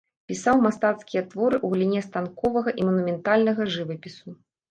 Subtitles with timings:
[0.29, 4.27] Пісаў мастацкія творы ў галіне станковага і манументальнага жывапісу.